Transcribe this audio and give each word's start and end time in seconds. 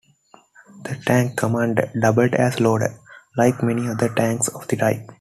The 0.81 0.95
tank 1.05 1.37
commander 1.37 1.91
doubled 2.01 2.33
as 2.33 2.59
loader, 2.59 2.97
like 3.37 3.61
many 3.61 3.87
other 3.87 4.09
tanks 4.11 4.47
of 4.47 4.67
the 4.67 4.75
time. 4.75 5.05